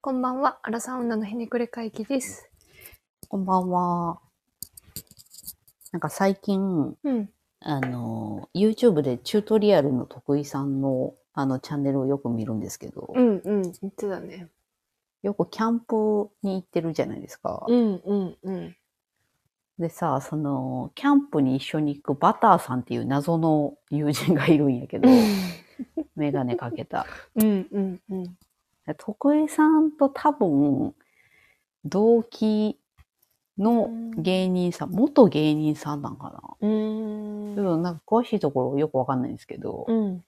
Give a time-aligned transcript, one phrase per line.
[0.00, 2.48] こんばんは、アラサー女のひねくれ会議です。
[3.28, 4.20] こんばんは。
[5.90, 7.28] なんか最近、うん。
[7.58, 14.46] あの、YouTube でチュートリアルの得意さんのあのチャンネルをよく見るんですけど、うんうん、言ってたね。
[15.24, 17.64] よくキャンプに行ってるじゃないですか。
[17.66, 18.76] うんうんうん。
[19.80, 25.08] でさ、その、キャンプに一緒に行くバターさんっていう謎の友人がいるんやけど、
[26.14, 27.04] メガネかけた。
[27.34, 28.38] うんうんうん。
[28.94, 30.94] 徳井さんと多分、
[31.84, 32.78] 同期
[33.58, 36.40] の芸人さん、元芸人さんなんかな。
[36.60, 37.82] うーん。
[37.82, 40.24] なんか詳しいところよくわかんないんですけど、うん。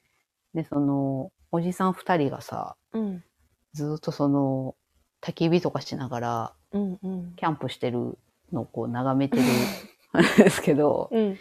[0.55, 3.25] で、その、おじさん二人がさ、うん。
[3.73, 4.75] ずーっとその、
[5.21, 7.33] 焚き火とかしながら、うんうん。
[7.37, 8.19] キャンプしてる
[8.53, 9.47] のをこう眺めてるん
[10.39, 11.39] ですけど、うん。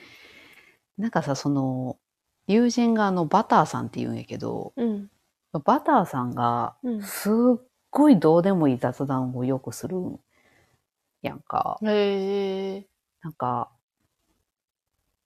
[0.98, 1.98] なんかさ、その、
[2.48, 5.10] 友人があの、バターさんって言うんやけど、うん。
[5.54, 7.34] バターさんがうん、すっ
[7.90, 10.20] ごいどうでもいい雑談をよくするん
[11.22, 11.80] やんか。
[11.82, 12.88] へえ。
[13.22, 13.72] なんか、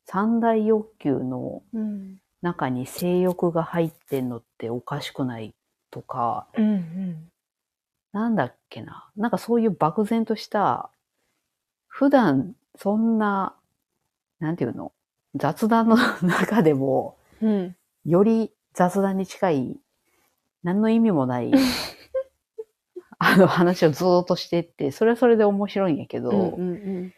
[0.05, 2.17] 三大欲求のうん。
[2.41, 5.55] 中に性欲が入ってんのっておかしくない
[5.91, 7.31] とか、うんうん。
[8.11, 9.09] なんだっけな。
[9.15, 10.89] なんかそういう漠然とした、
[11.87, 13.55] 普段そんな、
[14.39, 14.91] なんていうの？
[15.35, 17.75] 雑談の中でも、うん。
[18.03, 19.79] より雑談に近い、
[20.63, 21.51] 何の意味もない、
[23.19, 27.13] あの話をずーっとしてって、それはそれで面白いんやけど、うんうん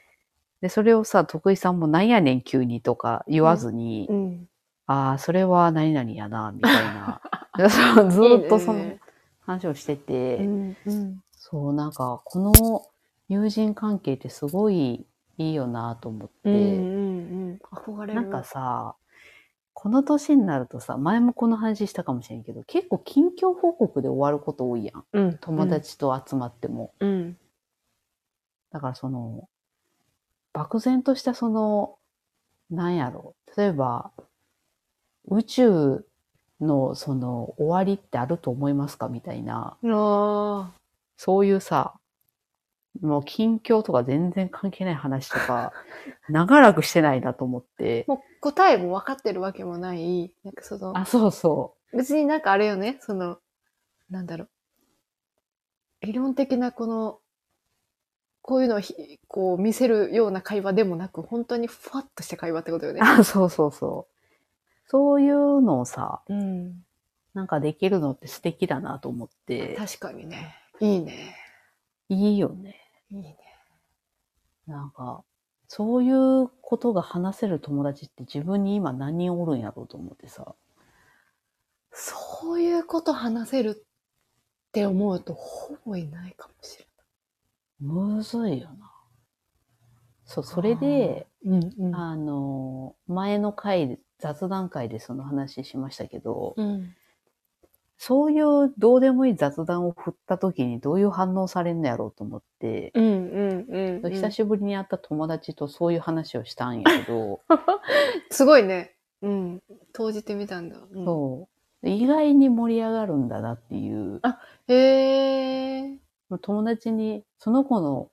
[0.61, 4.15] で、それをさ、徳井さんもなんやねん急にとか言わずに、うん。
[4.15, 4.49] うん。
[4.87, 7.21] ああ、それは何々やな、みたいな。
[8.09, 8.97] ずーっとその
[9.41, 11.23] 話をしてて、うんうん。
[11.31, 12.81] そう、なんか、この
[13.27, 15.05] 友人関係ってすごい
[15.37, 17.59] いいよなと思って、うんうんうん。
[17.71, 18.13] 憧れる。
[18.15, 18.95] なんかさ、
[19.75, 25.03] この年になるとさ、前もこの話したかもしれんけど、結構近況報告で終わること多いやん。
[25.11, 26.93] うん、友達と集まっても。
[27.01, 27.37] うん。
[28.71, 29.49] だからその、
[30.53, 31.97] 漠然としたその、
[32.71, 33.35] なんやろ。
[33.55, 34.11] 例えば、
[35.27, 36.05] 宇宙
[36.61, 39.09] のその終わりってあると思いますか？
[39.09, 39.77] みたいな、
[41.17, 41.95] そういうさ、
[43.01, 45.73] もう近況とか全然関係ない話とか、
[46.29, 48.11] 長らくしてないなと思ってあ。。
[48.11, 50.31] もう答えも分かってるわけもない。
[50.43, 53.39] なんかその、あ、そうそ別になんかあれよね、その、
[54.11, 56.05] なんだろう。
[56.05, 57.19] 理論的なこの、
[58.43, 62.93] こういうのをひこう見せるような会話でもなく、本当にふわっとした会話ってことよう。
[62.93, 63.01] ね。
[63.01, 64.89] あ、そうそうそう。
[64.91, 66.85] そういうのをさ、うん。
[67.33, 70.55] なんかできるのって素敵だなと思って、確かにね。
[70.79, 71.35] いいね。
[72.09, 72.75] いいよね。
[73.09, 73.37] いいね。
[74.67, 75.23] なんか、
[75.77, 80.55] そういうことが話せる友達って自分に今何人おるんやろうと思ってさ。
[81.91, 86.85] そういうこと話せるって思うと、ほぼいないかもしれ
[87.81, 88.89] むずいよな。
[90.23, 91.59] そう、それで、ない。
[91.59, 91.95] うんうん。
[91.95, 96.95] あの、前の回で、雑談会でその話しましたけど、うん。
[97.97, 104.11] そういうどうでもいい雑談を振った時にどういう反応されんのやろうと思って、うんうんうん、うん。
[104.11, 107.41] 久しぶりに会った友達とそういう話をしたんやけど、
[108.29, 108.95] すごいね。
[109.21, 109.63] うん。
[109.93, 110.77] 投じてみたんだ。
[110.91, 111.47] うん、そ
[111.83, 111.89] う。
[111.89, 114.21] 意外に盛り上がるんだなっていう。
[114.67, 115.99] へえ。
[116.41, 118.09] 友達に、その子の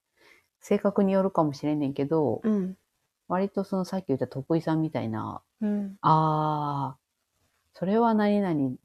[0.61, 2.77] 性格によるかもしれんねんけど、うん。
[3.29, 5.97] 割とそのさっき言った徳井さんみたいな、うん。
[6.03, 6.99] ああ、
[7.73, 8.77] それは何々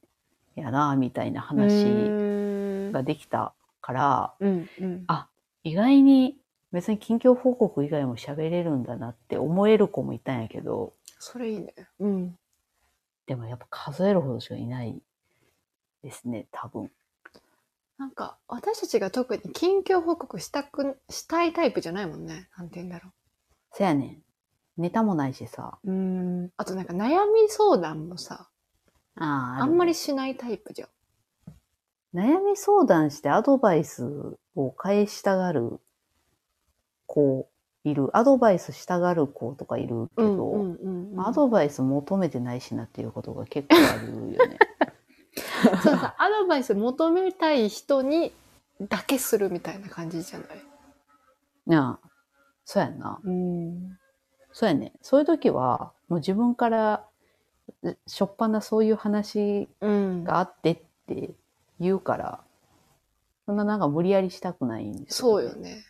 [0.62, 5.03] やな、みたいな話話ができたから、うんうん。
[5.07, 5.28] あ、
[5.63, 6.38] 意外に
[6.72, 11.73] 別に近況報告以外も喋れるんだなって思える子もいたんやけど、それいいね。
[12.00, 12.38] うん。
[13.25, 15.01] でもやっぱ数えるほどしかいない
[16.03, 16.91] ですね、多分。
[17.97, 22.47] なんか、私たちが特に近況報告したく、したいタイプじゃないもんね。
[22.56, 23.12] なんて言うんだろ
[23.74, 24.24] せやねん。
[24.78, 25.79] ネタもないしさ。
[25.84, 25.91] う。
[25.91, 26.51] うん。
[26.57, 28.50] あとなんか悩み相談もさ、
[29.19, 30.89] あーあんまりるしないタイプじゃん。
[32.13, 34.05] 悩み相談してアドバイス
[34.56, 35.80] を返したがる
[37.06, 37.50] 子
[37.83, 38.15] いる。
[38.18, 41.19] アドバイスしたがる子とかいるけど、うんうんうん。
[41.27, 44.57] アドバイス求めてないしなっていうことが結構あるよね。
[45.83, 48.33] そうさ、アドバイス求めたい人に
[48.81, 50.47] だけするみたいな感じじゃない？
[51.65, 52.09] なあ、
[52.65, 53.19] そうやんな。
[53.24, 53.97] うん。
[54.51, 54.94] そうやね。
[55.01, 57.06] そういう時は、もう自分から、え
[58.06, 60.24] しょっぱなそういう話うん。
[60.24, 61.31] があってって
[61.80, 62.40] 言うから、
[63.46, 65.56] そんななんか無理やりしたくないんですそうよ。
[65.56, 65.86] ね。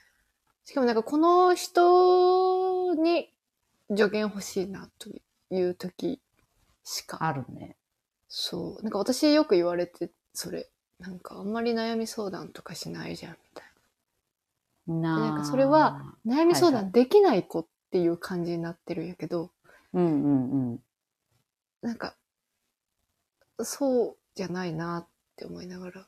[0.63, 3.31] しかもなんかこの人に
[3.89, 5.09] 助言欲しいなと
[5.49, 6.19] いう時
[6.83, 7.17] しか。
[7.21, 7.75] あるね。
[8.27, 8.83] そう。
[8.83, 10.69] なんか私よく言われて、それ。
[10.99, 13.65] なんかあんまり悩み相談とかしないじゃんみたい
[14.87, 19.51] ななんかそれは、な悩み相談できない子っていう感じになってるんやけど、
[19.93, 20.79] うんうんうん。
[21.81, 22.15] なんか
[23.61, 26.07] そうじゃないなって思いながら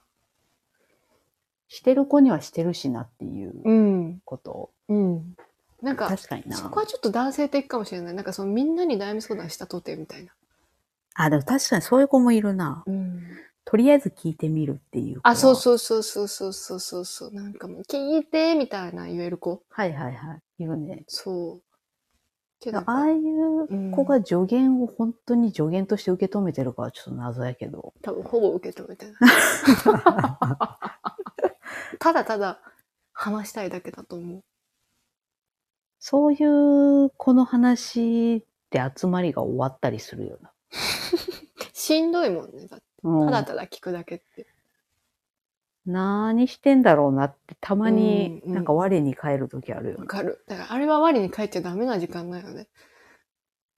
[1.68, 4.72] してる子にはしてるしなっていううんこと。
[4.88, 5.36] うん
[5.82, 6.58] なんか確かにな。
[6.58, 10.34] そこはちょっと男性的かもしれないなんかそのみんなに悩み相談したとてみたいな、
[11.14, 12.84] あ、でも確かにそういう子もいるな。
[12.86, 13.24] うん、
[13.64, 15.22] とりあえず聞いてみるっていう。
[15.24, 20.64] あそうそうそうそうそうそうそうそうなんかもう聞いてみたいな言える子はいはいはい。
[20.64, 21.06] いるね。
[21.08, 21.69] そう
[22.60, 27.94] けどああいう子が助言を本当に助言として受け止めてるかはちょっと謎やけど。
[28.02, 29.16] 多分ほぼ受け止めてない。
[32.00, 32.60] ただただ
[33.14, 34.44] 話したいだけだと思う。
[36.00, 40.52] そういう子の話で集まりが終わったりするよな。
[41.74, 42.86] しんどいもんねだって。
[43.04, 43.26] うん。
[43.28, 44.48] ただただ聞くだけって
[45.86, 50.02] 何してんだろうなってたまにうんうんなんか我に返る時あるよね。
[50.02, 50.44] わかる。
[50.48, 52.68] だからあれは我に帰っちゃダメな時間だよね。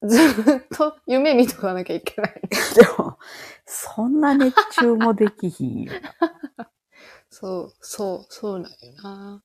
[0.04, 2.42] ずっと夢見とかなきゃいけない。
[2.50, 3.18] でも、
[3.64, 5.92] そんな熱中もできひんよ。
[7.30, 9.42] そう、そう、そうなんよな。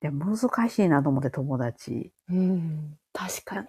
[0.00, 2.12] で難しいなと思って友達。
[2.28, 2.98] うん。
[3.12, 3.68] 確かに。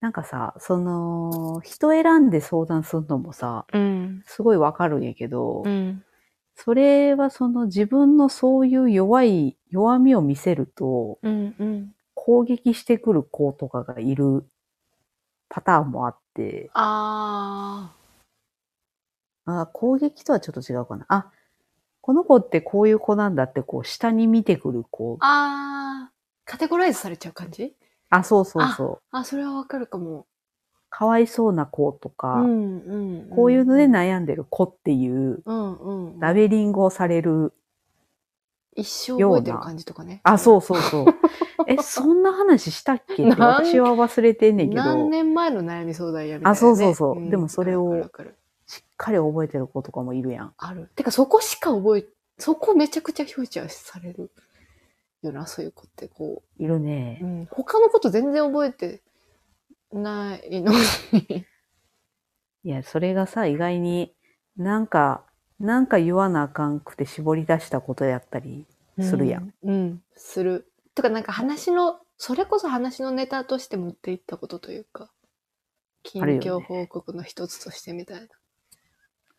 [0.00, 4.22] なんかさ、その、人選んで相談するのもさ、うん。
[4.24, 6.04] すごいわかるんやけど、うん。
[6.56, 11.54] それはその自分のそういう弱い、弱みを見せると、うん。
[11.58, 11.92] うん。
[12.14, 14.44] 攻撃してくる子とかがいる
[15.48, 17.92] パターンもあって、あ
[19.44, 21.04] あ攻撃とはちょっと違うかな。
[21.08, 21.30] あ、
[22.00, 25.18] この子ってこういう子なんだって、こう、下に見てくる子ー。。
[25.20, 26.16] あー。
[26.44, 27.76] カテゴライズされちゃう感じ？
[28.10, 28.98] あ、そうそうそう。
[29.10, 30.26] あ、それはわかるかも。
[30.88, 32.78] かわいそうな子とか、うん。
[32.78, 32.96] う
[33.26, 33.30] ん。
[33.30, 35.74] こういうので悩んでる子っていう、うん。
[35.74, 36.20] うん。
[36.20, 37.52] ラベリングをされる。
[38.74, 40.20] 一生覚えてる感じとかね。
[40.22, 41.04] あ、そうそうそう。
[41.66, 43.24] え、そんな話したっけ？
[43.24, 46.52] 私は忘れてんねんけど、何年前の悩み相談やみたいな、ね。
[46.52, 48.04] あそうそうそううんでもそれを
[48.66, 50.54] しっかり覚えてる子とかもいるやん。
[50.58, 50.90] ある。
[50.94, 52.04] てか、そこしか覚え、
[52.38, 54.30] そこめちゃくちゃフューチャーされる
[55.22, 56.80] よな、そういう子って、こいるう。
[56.80, 57.26] ねう。
[57.26, 57.46] ん。
[57.50, 59.00] 他のこと全然覚えて
[59.92, 60.72] ないの
[61.12, 61.46] に。
[62.64, 64.14] いや、それがさ、意外に
[64.56, 65.24] なんか、
[65.60, 68.66] なんか言わなあかんくて絞り出したことやったり
[69.00, 69.52] するやん。
[69.62, 69.74] うん。
[69.74, 70.02] うん。
[70.14, 70.70] する。
[70.94, 75.10] とか、なんか話の、それこそ話のネタとして持っていったことというか、
[76.02, 78.26] 近況報告の一つとしてみたいな。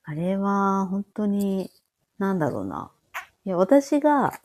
[0.03, 1.71] あれは、本当に、
[2.17, 2.91] なんだろうな。
[3.45, 4.39] いや、私が、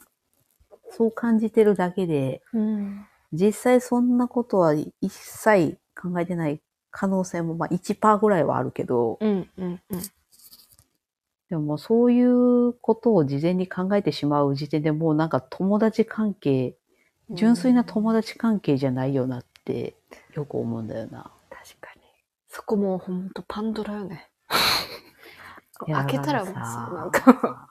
[0.90, 3.06] そう感じてるだけで、うん。
[3.32, 6.60] 実際そんなことは一切考えてない
[6.90, 10.02] 可能性も、まあ1%ぐらいはあるけど、うん、うん、うん。
[11.48, 16.74] でももうそういうことを事前に考えてしまう時点でもうなんか友達関係、
[17.30, 19.94] 純粋な友達関係じゃないよなって
[20.34, 21.30] よく思うんだよな。
[21.50, 22.02] 確かに。
[22.48, 24.30] そこもうほんとパンドラよね。
[25.86, 27.68] 開けたらもうださ、なんか。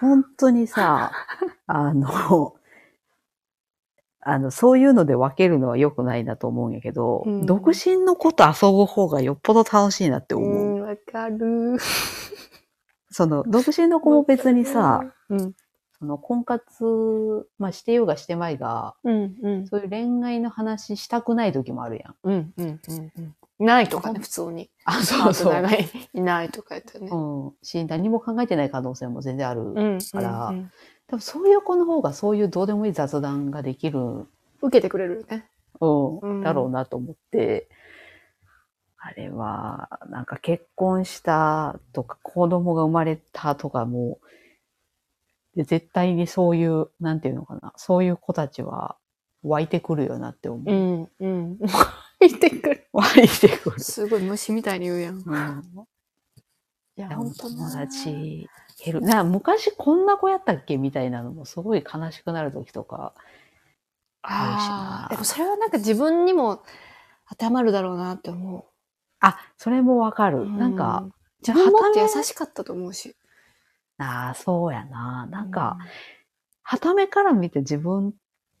[0.00, 1.12] 本当にさ、
[1.66, 2.54] あの、
[4.30, 10.50] あの、そういうので分けるのは良くないなと思うんやけど、うん独身の子と遊ぶ方がよっぽど楽しいなって思う。
[10.50, 11.78] うん、わかる。
[13.10, 15.54] その、独身の子も別にさ、うん、
[15.98, 22.14] その婚活、まあしてようがしてまいが、うん、うん、そういう恋愛の話したくない時もあるやん。
[22.24, 23.12] うん、うん、うん。
[23.18, 24.70] うんないとかね、普通に。
[24.84, 27.08] あ、パートナーがいいないとか言ってね。
[27.10, 27.52] うん。
[27.60, 29.62] し、何も考えてない可能性も全然ある。
[29.62, 30.72] うん、からうんうん
[31.08, 34.28] 多分そういう子の方がそういうどうでもいい雑談ができる、うん、
[34.62, 35.48] 受けてくれるよね。
[35.80, 37.68] うんだろうなと思って、
[38.98, 44.18] あれは、なんか結婚したとか子供が生まれたとかも、
[45.56, 48.96] で絶対にそういう、なんていうのかな、そういう子たちは
[49.44, 50.74] 湧いてくるよなって思う。
[50.74, 51.58] ん、うん。
[52.20, 52.88] 見てくる。
[52.92, 53.80] 湧いてくる。
[53.80, 55.20] すごい虫みたいに言うやん。
[55.20, 55.62] いうん
[56.96, 58.48] や、でも本当友達
[58.84, 59.00] 減る。
[59.00, 63.14] な、昔こんな子やったっけみたいなのもすごい悲しくなる時とか。
[64.22, 66.62] ああ、あるしなでもそれはなんか自分にも
[67.28, 68.66] 当てはまるだろうなって思
[69.20, 70.42] あ、それもわかる。
[70.42, 70.50] う。
[70.50, 71.12] なんか、うん、
[71.46, 73.16] 自分もっと優はしかったと思うし。
[73.98, 75.26] ああ、そうやな。
[75.26, 75.76] なんか、
[76.62, 78.12] はためから見て自分っ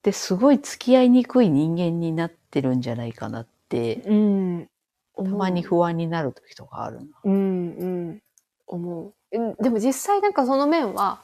[0.02, 4.68] てすごい付き合いにくい人間になってるんじゃないかなって、うん、
[5.16, 7.06] たまに不安になる時とかあるな。
[7.24, 7.32] うん、
[7.76, 8.22] うん、
[8.66, 9.14] 思う。
[9.32, 11.20] えでも実際なんかその面は、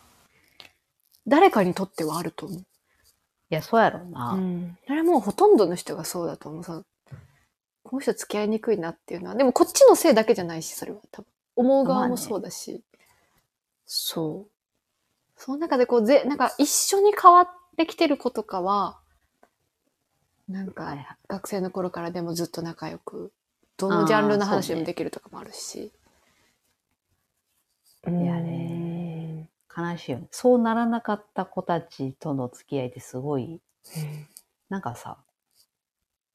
[1.26, 2.58] 誰かにとってはあると思う。
[2.58, 2.64] い
[3.50, 4.32] や、そうやろうな。
[4.32, 4.78] うん。
[4.86, 6.64] それはもうほとんどの人がそうだと思う。
[6.64, 6.84] その
[7.82, 9.34] この人付き合いにくいなっていうのは。
[9.36, 11.28] でもこっちのせいだけじゃないし、それは多分。
[11.56, 12.82] 思う側もそうだし。
[13.86, 14.48] そ
[15.36, 18.98] その中でこう、ぜ、なんか一緒に変わってきてる子とかは、
[20.48, 20.96] なんか。
[21.28, 23.32] 学生の頃からでもずっと仲良く、
[23.76, 25.92] どのジャンルの話でもできるとかもあるし。
[28.06, 30.28] いやね悲しいよね。
[30.30, 33.60] そうならなかった子たちとの付き合いってすごい、
[34.68, 35.18] なんかさ、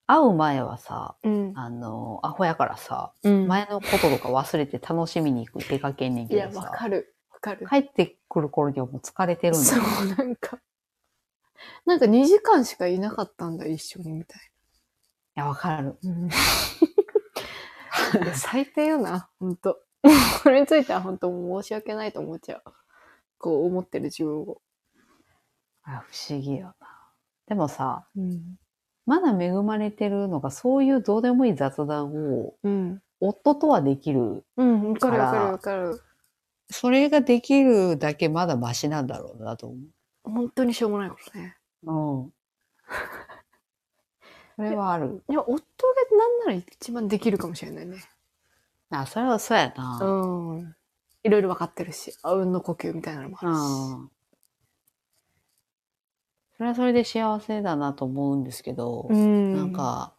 [0.08, 1.54] 会う前はさ、うん。
[1.56, 3.48] あの、アホやからさ、うん。
[3.48, 7.16] 前のこととか忘れて楽しみに行く出かけんねんいや、けどさ、わかる。
[7.32, 7.68] わかる。
[7.68, 9.84] 帰ってくる頃にはもう疲れてるんだそよ。
[10.04, 10.60] う、なんか。
[11.86, 15.98] なんか2時間しかいなかったんだ、一緒にみたいいや、わかる。
[16.04, 16.28] な。
[18.24, 19.80] いや最低よな、ほんと。
[20.44, 22.64] これについては本当申し訳ないと思っちゃう。
[23.38, 24.62] こう思ってる自分を。
[25.84, 26.88] あ不思議よな。
[27.48, 28.58] でもさ、うん。
[29.06, 33.02] まだ恵まれてるのが、そういうどうでもいい雑談を、うん。
[33.20, 34.46] 夫とはできる。
[34.56, 36.02] うん、わかるわかるわかる。
[36.70, 39.78] それができるだけまだマシなんだろうなと思
[40.24, 41.58] 本当にしょうもないことね。
[41.84, 41.92] う。
[41.92, 42.34] うん。
[44.56, 45.24] それはある。
[45.28, 45.64] いや、夫が
[46.18, 47.98] なんなら一番できるかもしれないね。
[48.92, 50.00] あ、それはそうやな。
[50.02, 50.76] うん。
[51.24, 53.96] いろいろ分かってるし、あうんの呼吸みたいなのもあるし。
[53.98, 54.12] うん。
[56.58, 60.14] それはそれで幸せだなと思うんですけど、んなん、か、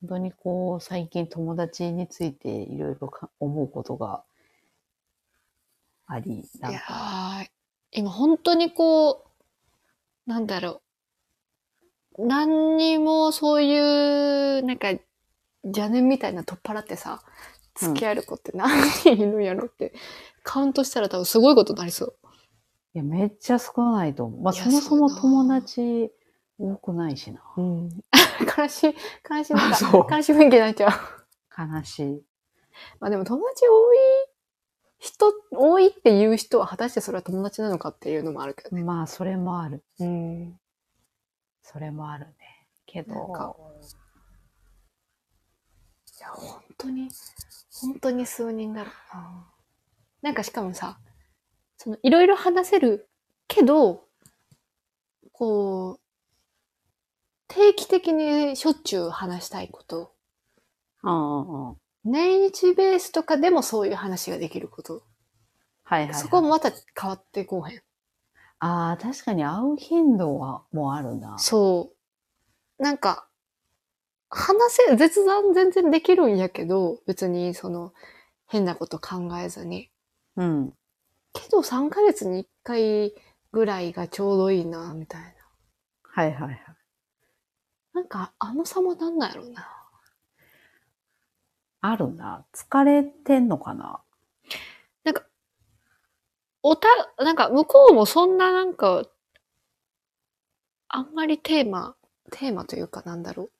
[0.00, 4.24] 本当にこう、最近友達についていろいろか思うことが
[6.06, 7.50] あり、ないんやか、ー
[7.92, 9.26] 今本当にこ
[10.26, 12.26] う、なんだろう。
[12.26, 14.90] 何にもそういう、なんか、
[15.64, 17.22] 邪念みたいな取っ払ってさ、
[17.78, 19.92] 付き合える子って何人いるんやろって、
[20.42, 22.16] カウントしたら多分すごいことになりそう。
[22.94, 24.42] いや、めっちゃ少ないと思う。
[24.42, 26.10] まあ、そもそも友達
[26.58, 27.42] 多くないしな。
[27.56, 27.88] うん。
[28.58, 28.94] 悲しい、
[29.28, 30.90] 悲しい、なんそうか、悲しい雰囲気になっちゃう。
[31.74, 32.22] 悲しい。
[33.00, 33.96] まあでも友達多い
[34.98, 38.82] 人、多いっていう人は果たしてそれは友達なのかっていうのもあるけどね。
[38.82, 39.84] まあ、それもある。
[40.00, 40.58] うん。
[41.62, 42.34] それもあるね。
[42.86, 43.16] けど、い
[46.22, 47.10] や、本当に、
[47.80, 49.52] 本当に数人だろうな。
[50.22, 50.98] なんかしかもさ、
[51.76, 53.08] その、いろいろ話せる
[53.48, 54.04] けど、
[55.32, 56.00] こう、
[57.48, 60.14] 定期的にしょっちゅう話したいこと、
[61.02, 61.76] うんうんうん。
[62.04, 65.04] 年一ベースとかでもそういう話ができること、
[65.84, 66.20] はいはい、はい。
[66.20, 67.82] そこもまた変わってこうへん。
[68.58, 71.38] ああ、確かに会う頻度はもうあるな。
[71.38, 71.92] そ
[72.78, 72.82] う。
[72.82, 73.28] なんか、
[74.28, 77.92] 話せ、絶談全然できるんやけど、別にその、
[78.46, 79.90] 変なこと考えずに。
[80.36, 80.72] うん。
[81.32, 83.14] けど3ヶ月に1回
[83.52, 85.28] ぐらいがちょうどいいな、みたいな。
[86.02, 86.60] はいはいはい。
[87.94, 89.72] なんか、あの差もなんなんやろうな。
[91.80, 92.44] あるな。
[92.52, 94.02] 疲れてんのかな？
[95.04, 95.24] なんか、
[96.62, 99.04] おた、なんか、向こうもそんななんか、
[100.88, 101.96] あんまりテーマ、
[102.32, 103.50] テーマというかなんだろう。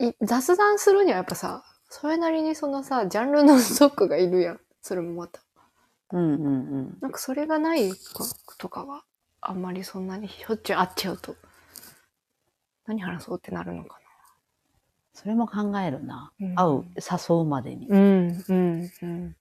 [0.00, 4.60] い雑談するにはやっぱさ、それなりにそのさ、ジャンルのストックがいるやん。
[4.82, 5.40] それもまた。
[6.12, 6.48] うんうんう
[6.82, 6.98] ん。
[7.00, 9.04] なんかそれがない子とかは、
[9.40, 11.36] あんまりそんなにしょっちゅう会っちゃうと、
[12.86, 13.98] 何話そうってなるのか
[15.14, 16.32] それも考えるな。
[16.40, 17.88] うん会う、誘うまでに。
[17.88, 17.96] な。
[17.96, 19.36] うん、うん、うん。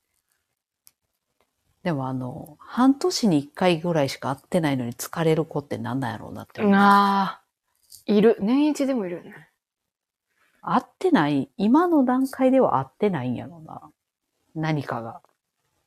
[1.84, 6.74] でもあの、半年に一回ぐらいしか会ってないのに疲れる子ってなんなんやろうなって思う。
[6.76, 7.42] ああ、
[8.06, 8.38] いる。
[8.40, 9.50] 年一でもいるよね。
[10.64, 13.92] 会ってない、今の段階では会ってないんやろうな。
[14.56, 15.22] 何かが。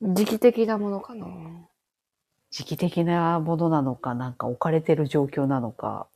[0.01, 1.27] 時期的なものかな。
[2.51, 6.07] 時期的なものなのか、なんか置かれてる状況なのか、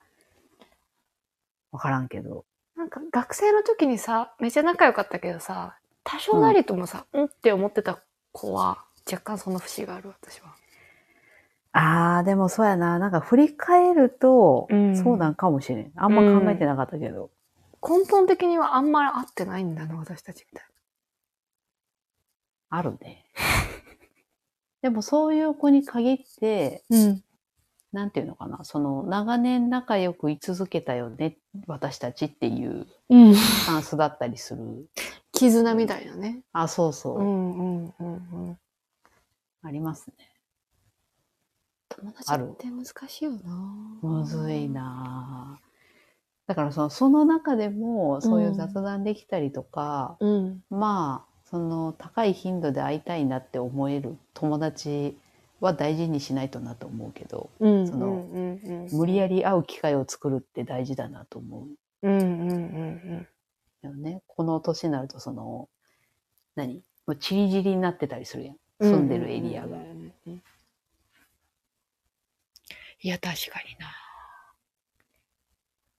[1.72, 2.46] わからんけど。
[2.78, 10.54] なんか学生の時にさ、めっちゃ仲良かったけどさ、多少なりともさ、うん、って思ってた子は、若干その節がある、私は。
[11.74, 13.00] ああ、でもそうやな。
[13.00, 15.92] なんか振り返ると、うんそうなんかもしれん。
[15.96, 17.32] あんま考えてなかったけど。
[17.82, 20.66] 根本的にはあんまり合ってないんだな、私たちみたい
[22.70, 23.26] あるね。
[24.82, 26.98] でもそういう子に限って、な。
[26.98, 27.24] うん。
[27.92, 28.64] なんていうのかな。
[28.64, 33.36] その、長年仲良く居続けたよね、私たちっていううん。
[33.36, 34.90] スタンスだったりする。
[35.34, 36.44] 絆みたいなね。
[36.54, 37.20] あ、そうそう。
[37.20, 38.14] うんうんうん
[38.50, 38.60] うん。
[39.64, 40.32] ありますね。
[41.90, 44.70] 友達って難しいよなむずい。
[44.70, 45.71] なぁ
[46.52, 55.18] だからそのその中でもそういう雑談できたりとか、うん、まあその高い頻度で会いたいなって思える友達
[55.62, 58.26] は大事にしないとなと思うけど、その、
[58.92, 61.68] 無理やり会う機会を作るって大事だなと思
[62.02, 62.10] う。
[62.10, 63.28] うんうんうん
[63.84, 64.04] うん。
[64.04, 65.70] ね、この年になるとその
[66.56, 66.84] 何？
[67.08, 69.78] もり散りになってたりするやん住んでるエリアが。
[73.04, 74.01] いや確かにな。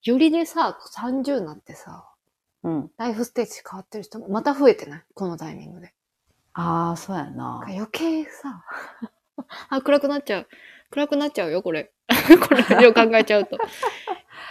[0.04, 2.08] よりでさ、30になってさ、
[2.64, 2.90] うん。
[2.96, 5.02] ライフステージ変わってる人もまた増えてない？
[5.14, 5.92] このタイミングで。
[6.54, 7.62] ああ、そうやな。
[7.68, 8.64] 余計さ、
[9.70, 10.48] あ、暗くなっちゃう。
[10.90, 11.92] 暗くなっちゃうよ、これ。
[12.48, 13.58] これ、よう考えちゃうと。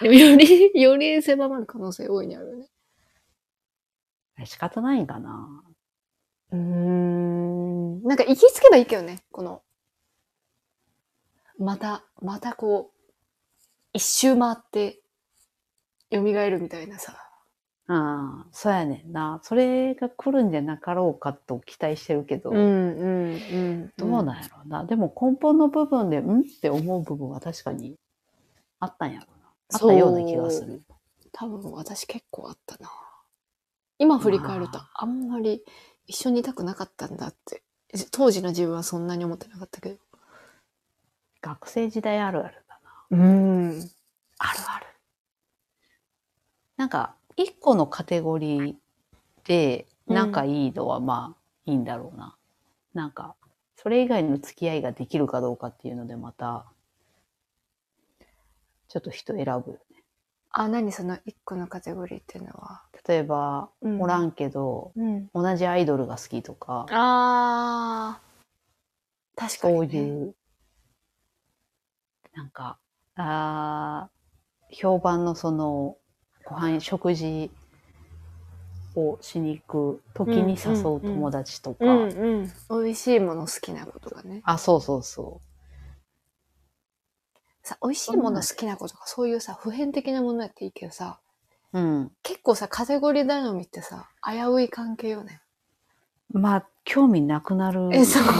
[0.01, 2.67] で もより、より狭まる可能性大いにあるよね。
[4.46, 5.63] 仕方ないんかな。
[6.51, 8.03] うーん。
[8.03, 9.62] なんか行き着けばいいけどね、この、
[11.60, 13.12] また、またこう、
[13.93, 15.00] 一周回って、
[16.12, 17.15] 蘇るみたいなさ。
[17.88, 19.39] ああ、そうやねんな。
[19.44, 23.91] それが来るんじゃなかろうかと期待してるけど、うん、うん、うん。
[23.98, 24.86] どうなんやろうな。
[24.86, 27.96] でも根本の部分で、んって思う部分は確かに
[28.80, 29.48] あったんやろうな。
[29.74, 30.82] あったような気がする。
[31.34, 32.89] 多分私結構あったな。
[33.98, 35.63] 今振り返るとまあんまり
[36.08, 37.63] 一緒にいたくなかったんだって。
[38.12, 39.98] 当時の自分はそんなに思ってなかったけど。
[41.41, 43.06] 学生時代あるあるだな。
[43.12, 43.89] うん。
[44.38, 44.90] あるある。
[46.81, 48.75] なんか、一個のカテゴリー
[49.43, 52.35] で仲いいのはまあいいんだろうな。
[52.95, 53.35] なんか、
[53.75, 56.65] それ以外の付き合いができるかどうかっていうのでまた、
[58.88, 60.03] ちょっと人選ぶよね。
[60.50, 62.81] あ、何その一個のカテゴリーっていうのは？
[63.07, 65.29] 例えば、うんおらんけど、うん。
[65.35, 69.39] 同じアイドルが好きとか、あー。
[69.39, 70.00] 確かに、そうね。
[70.00, 70.35] いう、
[72.33, 72.79] なんか、
[73.17, 74.21] あー
[74.73, 75.97] 評判のその、
[76.51, 77.50] ご飯、食事
[78.96, 82.51] をしに行く時に誘う友達とか、うんうん。
[82.70, 84.41] 美味しいもの好きなことがね。
[84.43, 85.41] あ、そうそうそ
[87.63, 91.22] さ、美味しいもの好きなことがそういうさ、普遍的なものやっていいけどさ、
[91.72, 91.79] う。
[91.79, 92.12] うん。
[92.22, 95.41] 結構さ、カテゴリー頼みってさ、危うい関係よね。
[96.34, 97.96] まあ、興味なくなる可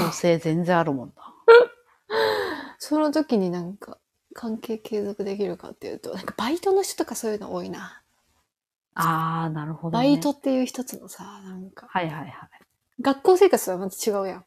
[0.06, 1.34] 能性全然あるもんな。
[2.80, 3.98] その時になんか、
[4.34, 8.01] 関係継続できるかっていうと、なんかバイトの人とかそういうの多いな。
[8.96, 10.04] ああ、なるほど、ね。
[10.04, 12.32] バイトっていう一つのさ、なんか、はいはいはい。
[13.02, 14.46] 学校生活とはまた違うやん。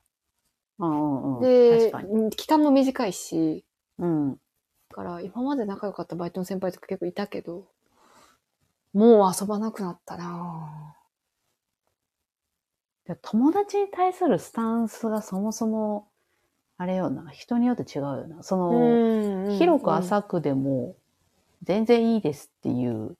[0.79, 1.43] うんうんうん。
[1.43, 1.93] で
[2.37, 3.65] 期間も短いし、
[3.99, 4.33] うん。
[4.33, 4.39] だ
[4.91, 7.67] から今まで仲良かったバイトの先輩とか結構いたけど、
[8.93, 10.95] もう遊ばなくなったな
[13.07, 16.09] で友達に対するスタンスがそもそも、
[16.79, 18.43] あれよな、人によって違うよな。
[18.43, 20.97] その、ぁ広く浅くでも、
[21.63, 23.17] 全然いいですっていう、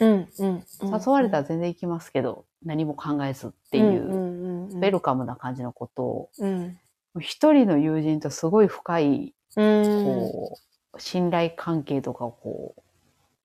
[0.00, 0.64] うん、うん。
[0.82, 6.78] 誘われたら全然行きますけど、何も考えずっていう、うん、ウェルカムな感じのことを、うん。
[7.20, 10.04] 一人の友人とすごい深い、うん。
[10.04, 10.58] こ
[10.94, 12.82] う、信頼関係とかをこう、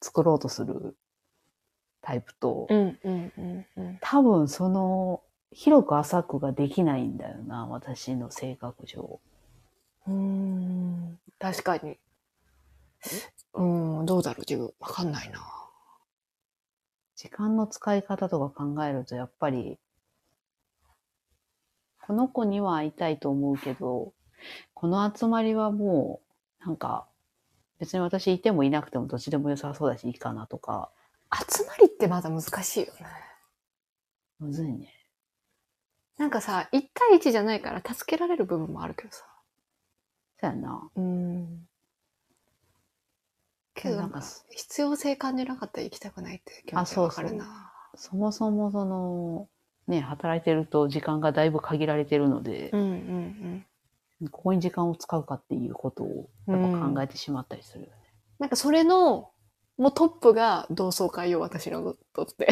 [0.01, 0.95] 作ろうとする
[2.01, 3.97] タイプと、うん、うん、うん、うん。
[4.01, 9.19] 多分その、広く浅くができないんだよな、私の性格上。
[10.07, 11.19] うん。
[11.37, 11.97] 確かに。
[13.53, 13.63] う
[14.03, 14.73] ん、どうだろう、自分。
[14.79, 15.39] わかんないな。
[17.19, 19.77] 時間の使い方とか考えると、やっぱり、
[22.07, 24.13] この子には会いたいと思うけど、
[24.73, 26.21] この集まりはも
[26.61, 27.09] う、なんか、
[27.77, 30.91] 別に私いてもいなくてもどっちでも良さそうだしいいかなとか、
[31.33, 33.05] 集まりってまだ難しいよね。
[34.39, 34.93] むずいね。
[36.17, 39.25] なんかさ、1対1じゃないから助けられる部分もあるけどさ。
[40.39, 40.89] そうやな。
[40.95, 41.68] うん。
[43.81, 47.71] けどなんか必要性感じなかったら行きたくないって気持ちがわかるな。
[47.95, 49.47] そもそもその、
[49.87, 53.65] ね、働いてると時間がだいぶ限られてるのでう、んうん
[54.21, 54.29] うん。
[54.29, 57.93] ここに時間を使うかっていうことをやっぱ考えてしまったりするよね。
[58.37, 59.31] なんかそれの、
[59.77, 62.49] もうトップが同窓会よ、私のとって。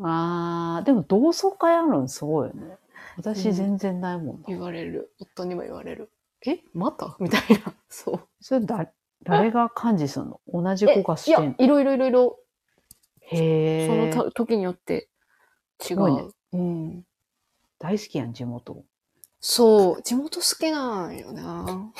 [0.00, 2.62] あー、でも同窓会あるのすごいよね。
[2.62, 2.76] うん
[3.18, 4.42] 私全然ないもんな。
[4.48, 5.10] 言われる。
[5.18, 6.10] 夫にも言われる。
[6.46, 6.58] え？
[6.74, 7.16] また？
[7.18, 7.72] みたいな。
[7.88, 8.20] そう。
[8.42, 8.90] それだ、
[9.22, 10.40] 誰が幹事するの？
[10.52, 11.44] 同じ子がしてんの？
[11.50, 12.38] いや、いろいろいろいろ、
[13.20, 14.12] へー。
[14.12, 15.08] そのと時によって
[15.90, 16.56] 違ごいねう。
[16.56, 17.04] うん。
[17.78, 18.84] 大好きやん、地元。
[19.40, 20.02] そう。
[20.02, 21.92] 地元好きなんよな。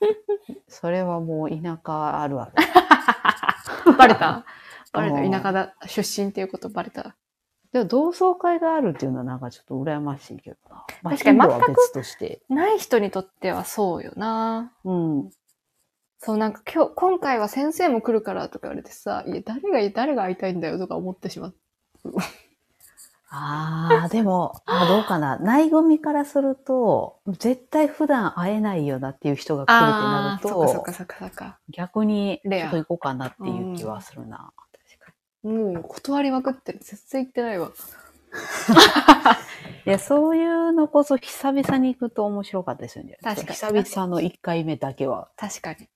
[0.68, 2.52] それはもう田舎あるある。
[3.98, 4.44] バレた？
[4.92, 5.38] バレうんた？
[5.38, 5.74] 田舎だ。
[5.86, 7.16] 出身っていうことバレた？
[7.72, 10.84] でも同窓会があるっていうのはなんかちょっと羨ましいけどな。
[11.02, 12.42] まあ、確かに全く別として。
[12.48, 14.72] ない人にとってはそうよな。
[14.84, 15.30] うん。
[16.24, 21.54] そう、なんか今日、今回は先生も来るからとか言われてさ、いや、誰が、誰が会いたいんだよとか思ってしまう。
[23.28, 25.38] ああ、でも、あどうかな。
[25.38, 31.58] 内組からすると、絶対普段会えないよなっていう人が来るってなるとそっかそっか、そっかそっか。
[31.70, 34.52] 逆にちょっと行こうかなっていう気はするな。
[35.42, 36.78] もう断りまくってる。
[36.82, 37.72] 絶対行ってないわ。
[39.86, 43.18] いや、そういうのこそ久々に行くと面白かったですよね。
[43.22, 45.28] 確かに久々の1回目だけは。
[45.36, 45.88] 確かに。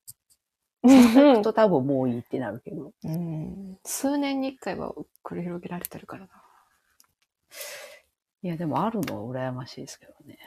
[0.87, 2.91] 行くと多分もういいってなるけど。
[3.03, 6.29] うん、数年に一回は繰り広げられてるからな。
[8.43, 10.37] いや、でもあるのは羨ましいですけどね。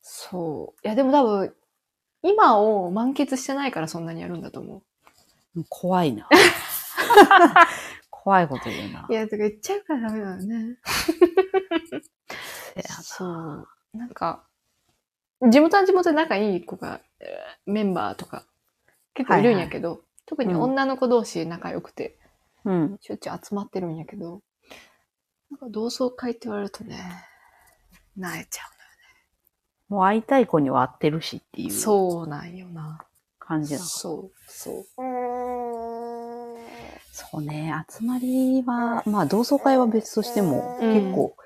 [0.00, 0.86] そう。
[0.86, 1.54] いや、でも多分、
[2.22, 4.82] 今を満喫してないからそんなにやるんだと思
[5.68, 6.28] 怖いな。
[8.10, 9.06] 怖いこと言うな。
[9.08, 9.12] う。
[9.12, 10.76] いや、とか言っちゃうからダメだよね。
[13.02, 13.68] そう。
[13.92, 14.44] なんか、
[15.50, 17.28] 地元は地元で仲いい子が、えー
[17.64, 18.44] メンバーとか
[19.14, 22.16] 結構いるんやけど、特に女の子同士仲良くて、
[22.64, 22.98] うん。
[23.00, 24.40] しょっちゅう集まってるんやけど、
[25.50, 26.98] なんか同窓会って言われるとね、
[28.16, 28.62] 泣えちゃ
[29.92, 31.70] もう会いたい子には会ってるしっていうう。
[31.70, 33.04] そうなんよな。
[33.38, 33.84] 感じなの。
[33.84, 34.86] そう、そう。
[37.12, 41.36] そうね、集まりは、まあ同窓会は別としても、うん結構、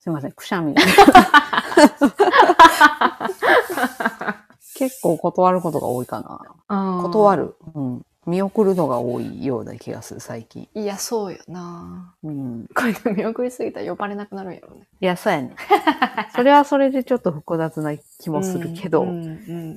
[0.00, 0.80] すいません、くしゃみが。
[4.74, 6.20] 結構断ることが多いか
[6.68, 7.02] な。
[7.02, 7.42] 断る。
[7.42, 7.56] る。
[7.74, 8.06] うん。
[8.24, 10.68] 見送るのが多いような気がする、最近。
[10.74, 12.14] いや、そうよな。
[12.22, 12.68] うん。
[12.72, 14.86] これで見送りすぎたら呼ばれなくなるんやろうね。
[15.00, 15.56] いや、そうやね。
[16.34, 19.22] それはそれでちょっよ複雑な気もするけど、うんう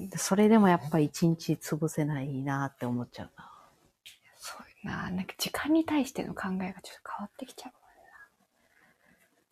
[0.06, 3.50] んそれでもやっぱ一日潰せないなって思っちゃうな。
[4.38, 5.10] そうよな。
[5.10, 7.72] なんか時間に対しての考えがちょっと変わってきちゃう。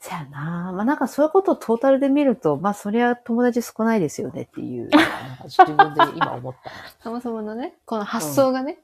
[0.03, 4.89] そやなまあなんかそういうことをトータルで見ると、まあそりゃ友達少ないですよねっていう、
[5.47, 6.71] 自分で今思った。
[7.01, 8.79] そもそものね、この発想がね。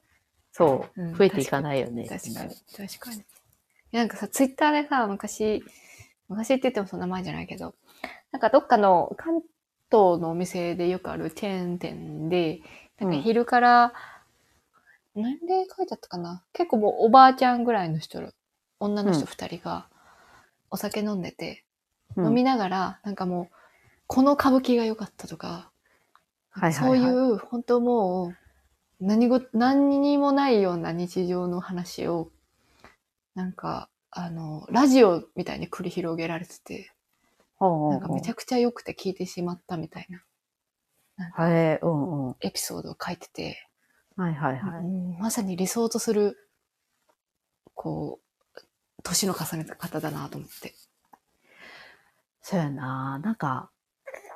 [0.50, 2.08] そう、うん増えていかないよね。
[2.08, 2.54] 確かに。
[2.74, 3.22] 確かに。
[3.92, 5.62] なんかさ、ツイッターでさ、昔、
[6.28, 7.74] 昔って言ってもそんな前じゃないけど、
[8.32, 9.42] なんかどっかの関
[9.90, 12.62] 東のお店でよくあるチェーン店で、
[12.98, 13.92] なんか昼から、
[15.14, 18.22] 年齢書いてあったかな結構もうおばあちゃんぐらいの人、
[18.78, 19.90] 女の人二人が
[20.70, 21.64] お酒飲んでて、
[22.16, 23.48] うん飲みながら、なんかもう、
[24.08, 25.70] この歌舞伎が良かったとか、
[26.50, 28.36] はいはいはいそういう、本当もう、
[29.00, 32.30] 何ご、何にもないような日常の話を、
[33.36, 36.92] なんか、あの、ラジオみたいに繰り広げられてて、
[37.60, 40.24] なんかめちゃくくちゃ良くて聞いてしまったみたいな、
[41.32, 42.36] はい、うんうん。
[42.40, 43.68] エピソードを書いてて、
[44.16, 44.80] はいはいはい。
[44.80, 46.36] うんまさに理想とする、
[47.74, 48.29] こう、
[49.02, 50.74] 年の重ねた方だなと思って。
[52.42, 53.70] そうやななんか、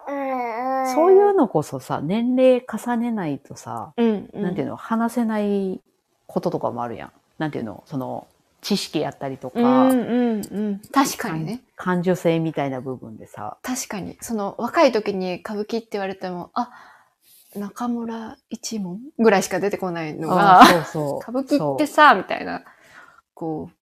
[0.07, 5.81] そういうのこそさ、年齢重ねないとさ、うん、なんていうの、話せない
[6.27, 7.13] こととかもあるやん。
[7.39, 8.27] なんていうの、その、
[8.61, 10.79] 知識やったりとか、うんうんうん。
[10.93, 11.61] 確かにね。
[11.77, 14.17] 感受性みたいな部分でさ、確かに。
[14.21, 16.71] その、若い時に歌舞伎って言われても、あ、
[17.55, 21.19] 中村一門ぐらいしか出てこないのが、あそうそう。
[21.23, 22.65] 歌舞伎ってさ、みたいな、
[23.35, 23.77] こう、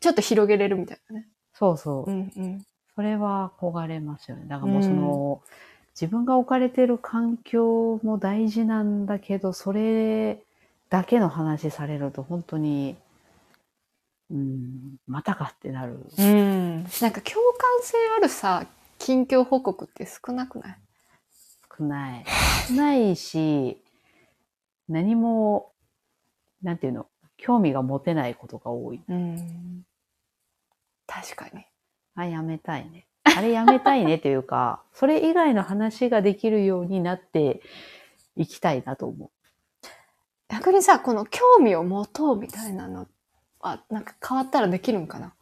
[0.00, 1.28] ちょっと広げれるみたいなね。
[1.54, 2.10] そうそう。
[2.10, 2.66] うんうん。
[2.94, 4.44] それは憧れますよね。
[4.46, 5.42] だからもうその、
[5.94, 10.42] 自分が置かれてる環境も大事なんだけど、それ
[10.90, 12.96] だけの話されると本当に、
[14.30, 15.98] うん、またかってなる。
[16.18, 16.82] うん。
[16.82, 18.66] なんか共感性あるさ、
[18.98, 20.78] 近況報告って少なくない？
[21.78, 22.24] 少ない。
[22.68, 23.82] 少ないし、
[24.88, 25.72] 何も、
[26.62, 29.02] なんていうの、興味が持てないことが多い。
[29.08, 29.82] うん。
[31.06, 31.64] 確かに。
[32.14, 33.06] あ、やめたいね。
[33.24, 37.60] あれやめたいねというか、 それ以外の話ができるようになって
[38.36, 39.30] いきたいなと思う。
[40.48, 43.06] 逆にさ、この興味を持とうみたいなの
[43.60, 45.32] は、なんか変わったらできるんかな？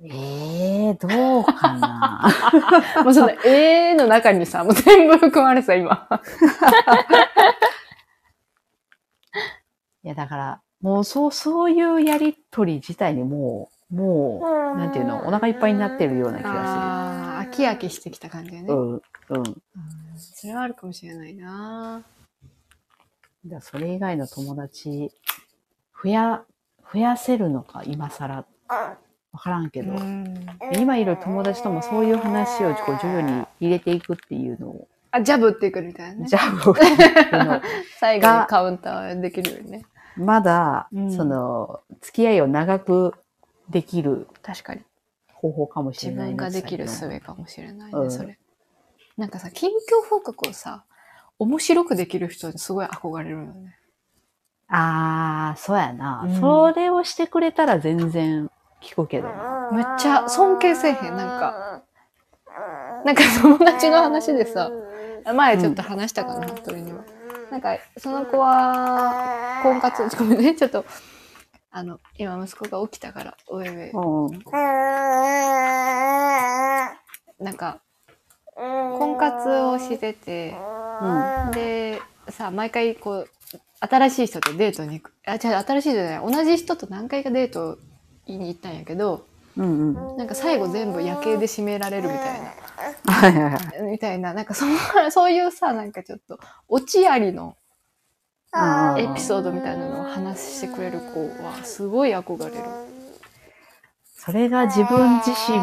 [0.00, 2.28] ええどうかな？
[3.04, 6.08] もうその、えーの中にさ、もう全部含まれてさ、今。
[10.04, 14.40] いや、だから、もうそう、そういうやりとり自体にもう、も
[14.74, 18.66] う、なんていうの、お腹いっぱいになってるような気がああ、飽き飽きしてきた感じだね。
[18.66, 18.74] する。
[18.76, 19.02] うん、うん。
[20.16, 22.02] それはあるかもしれないな
[23.44, 25.10] じゃあそれ以外の友達、
[26.02, 26.44] 増や、
[26.92, 28.44] 増やせるのか、今更。
[29.32, 30.34] わからんけど、うん
[30.80, 36.26] 今いる友達ともそういう話をこう徐々に入れていくっていうのを、あ、ジャブってくるみたいなね。
[36.26, 37.60] ジャブをしていくの
[37.98, 39.86] 最後にカウンターできるようにね。
[40.16, 43.14] まだ、うんその、付き合いを長く
[43.70, 44.82] できる確かに。
[45.32, 48.38] 方法かもし自れない分ができるす術かもしれないね、うんそれ。
[49.16, 50.84] なんかさ、近況報告をさ、
[51.38, 53.76] 面白くできる人にすごい憧れるよね。
[54.68, 58.50] ああ、そうやな、うんそれをしてくれたら全然
[58.82, 59.70] 聞くけどな。
[59.72, 61.82] めっちゃ尊敬せえへん、なんか。
[63.04, 64.70] なんか友達の話でさ、
[65.24, 67.04] 前ちょっと話したかな、鳥には。
[67.50, 70.84] なんか、その子は、婚活、ごめんね、ちょっと、
[71.70, 74.30] あの、今息子が起きたから、おいお。
[77.38, 77.80] なんか、
[78.54, 80.54] 婚活をしてて、
[81.00, 81.52] うん。
[81.52, 83.28] で、さ、毎回こう、
[83.80, 85.14] 新しい人とデートに行く。
[85.24, 86.32] あ、違う、新しい人じゃない。
[86.32, 87.78] 同じ人と何回かデート
[88.26, 89.27] に行ったんやけど、
[89.58, 90.16] うんうん。
[90.16, 92.40] なんか最後全部夜景で締められるみたい
[93.04, 93.82] はいはいはい。
[93.82, 94.76] な、みたいな、なんかその、
[95.10, 97.56] そういうさ、なんかちょっと、オチありの
[98.96, 102.62] エピソードみたいなのを話してくれる子は、すごい憧れる。
[104.14, 105.58] それが自分自身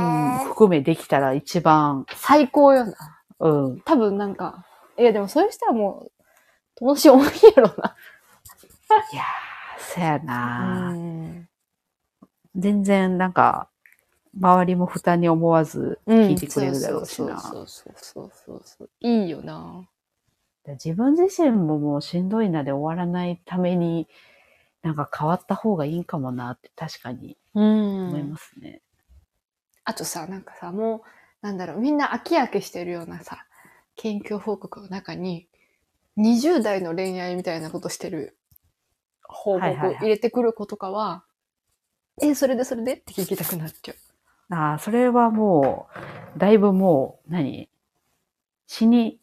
[0.49, 2.93] 含めできたら一番、最高よな。
[3.39, 3.81] うん。
[3.81, 4.65] 多分なんか、
[4.97, 6.12] いやでもそういう人はもう、
[6.75, 7.23] 友達多い
[7.55, 7.95] やろな。
[9.13, 11.47] いやー、そやな、ん。
[12.55, 13.69] 全然なんか、
[14.39, 17.39] 周りも負担に思わず聞いてくれるだろうしな。
[17.39, 18.89] そうそうそうそうそう。
[19.00, 19.88] いいよな。
[20.67, 24.08] 自分自身ももうしんどいなで終わらないために、
[24.82, 28.82] なんか変わった方がいいんかもなって確かにうん思いますね。
[29.84, 31.02] あとさ、なんかさ、もう、
[31.41, 33.45] なんだろう、みんな飽き飽きしてるようなさ、
[33.95, 35.48] 研究報告の中に、
[36.17, 38.38] 20代の恋愛みたいなことしてる
[39.21, 41.26] 報はいはいはい告入れてくる子とかは、
[42.21, 43.95] え、それでそれでって聞きたくなっちゃう。
[44.49, 45.88] ああ、それはも
[46.36, 47.69] う、だいぶもう、何？
[48.67, 49.19] 死に、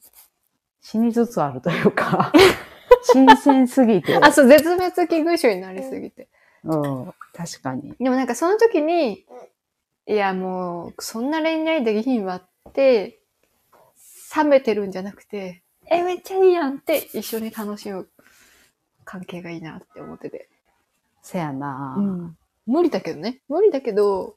[0.80, 2.32] 死につつあるというか、
[3.12, 4.16] 新鮮すぎて。
[4.16, 6.28] あ、そう、絶滅危惧種になりすぎて。
[6.64, 7.94] うん、確かに。
[7.98, 9.26] でもなんかその時に、
[10.06, 13.20] いやもう、そんな恋愛できひんわって、
[14.34, 18.08] 冷めてるんじゃなくて、え、めっちゃいいやんって一緒に楽しむ
[19.04, 20.48] 関係がいいなって思ってて。
[21.20, 23.40] せやな、うん無理だけどね。
[23.48, 24.36] 無理だけど、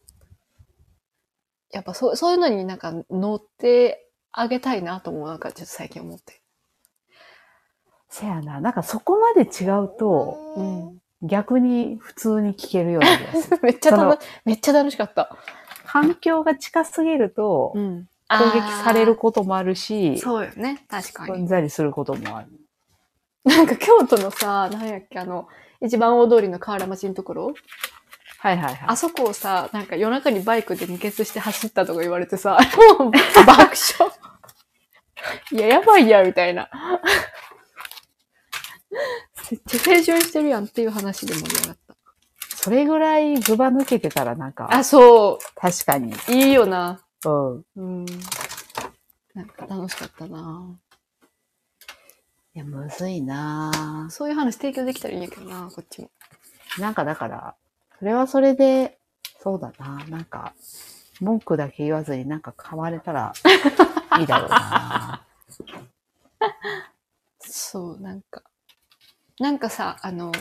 [1.75, 5.27] やっぱそうそういうのになんか乗ってあげたいなと思う。
[5.27, 6.41] なんかちょっと最近思って。
[8.09, 8.61] せやな。
[8.61, 11.01] なんかそこまで違うと、うん。
[11.21, 13.59] 逆に普通に聞けるような気がする。
[13.63, 15.35] めっちゃ楽し、めっちゃ楽しかった。
[15.85, 18.07] 環境が近すぎると、ん。
[18.27, 20.83] 攻撃されることもあるし、そうよね。
[20.87, 21.47] 確かにうん。
[21.47, 22.47] ざりすることもある。
[23.43, 25.47] なんか京都のさ、なんやっけ、あの、
[25.81, 27.53] 一番大通りの河原町のところ
[28.39, 28.79] はいはいはい。
[28.87, 32.59] あそこをさ、なんか夜中にバイクで二欠して走ったとか言われてさ、
[32.99, 33.75] も う爆笑。
[35.51, 36.69] いや、やばいや、みたいな。
[39.51, 41.77] めっちゃ青春してるやんっていう話で盛り上がっ
[42.65, 44.77] それぐらいズバ抜けてたらなんか、た。
[44.77, 46.11] あ、そ確かに。
[46.13, 46.31] う。
[46.31, 46.99] いいよな。
[47.23, 47.65] うん。
[47.75, 48.05] うん。
[49.35, 50.75] なんか楽しかったな
[52.55, 56.09] いや、むずいなそういう話提供できたらいいんやけどな、こっちも。
[56.79, 57.55] なんかだから、
[57.99, 58.97] それはそれで、
[59.41, 60.53] そうだななんか、
[61.21, 63.33] 文句だけ言わずになんか変われたら
[64.19, 65.25] いいだろうな
[67.39, 68.41] そう、なんか。
[69.39, 70.31] なんかさ、あの、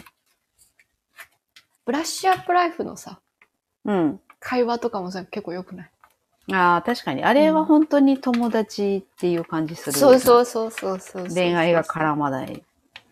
[1.85, 3.21] ブラッシュアップライフのさ、
[3.85, 4.21] うん。
[4.40, 5.90] 会話とかもさ、結構良くない？
[6.53, 7.25] ああ、確かに。
[7.25, 9.99] あれは本当に友達っていう感じする。
[9.99, 11.35] そうそうそうそうそうそう。
[11.35, 12.64] 恋愛が絡まない。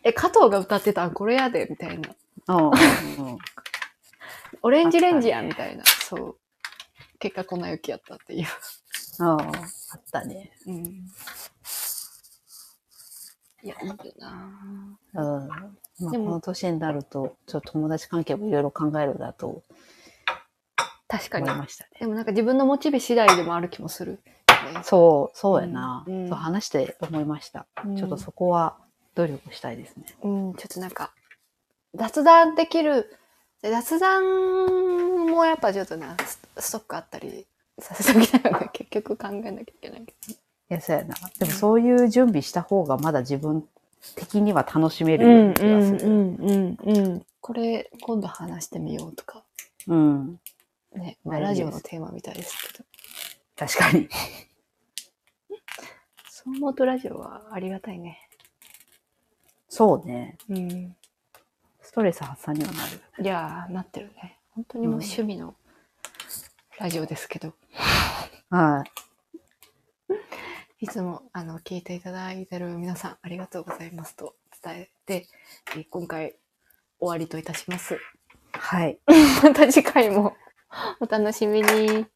[0.05, 2.11] え、加藤が歌ってたんこれやで、みたいな。
[2.49, 3.39] うん。
[4.63, 5.85] オレンジレンジや、みたいな。
[5.85, 6.37] そう。
[7.19, 8.47] 結果、粉雪やったっていう。
[9.21, 10.53] ああ、あったね。
[10.67, 10.85] うん。
[13.65, 15.49] いや、いいよなうん。
[15.49, 19.63] まあ、でもこの年になると、ちょっと友達関係もいろいろ考えるだと
[21.13, 21.59] 確かに思い。
[21.59, 21.91] ましたね。
[22.01, 24.21] でもなんか自分のモチベ次第でもある気もする。
[24.75, 26.05] ねそう、そうやな。
[26.07, 27.67] うんうんそう話して思いました。
[27.85, 28.79] うんちょっとそこは
[29.15, 30.07] 努力したいですね。
[30.23, 31.13] うん、ちょっとなんか、
[31.95, 33.15] 雑談できる、
[33.63, 37.47] で雑談もやっぱちょっとな、スストックあったり
[37.79, 38.71] させておきたいよね。
[38.75, 40.35] 結局考えなきゃいけないけど。
[40.35, 40.37] い
[40.69, 41.15] や、そうやな。
[41.39, 43.67] でもそういう準備した方がまだ自分
[44.17, 46.09] 的には楽しめるような気がする。
[46.09, 47.27] ん、うん、うん。
[47.41, 49.45] これ、今度話してみようとか。
[49.87, 50.41] うん。
[50.95, 52.85] ね、まあ、ラジオのテーマみたいですけど。
[53.57, 54.09] 確かに。
[56.29, 58.19] そう思うとラジオはありがたいね。
[59.69, 60.37] そうね。
[60.49, 60.97] うん。
[61.93, 63.03] ストレス発散にはなる。
[63.23, 64.39] いやー、なってるね。
[64.55, 65.55] 本当にもううん趣味の
[66.79, 67.53] ラジオですけど。
[68.49, 68.83] は
[70.09, 70.85] い。
[70.87, 75.27] いつも、あの、聞いていただいてる皆さん、ありがとうございますと伝えて、
[75.77, 76.35] えー今回、
[76.99, 77.99] 終わりといたします。
[78.53, 78.99] はい。
[79.45, 80.35] また次回も
[80.99, 82.07] お楽しみに。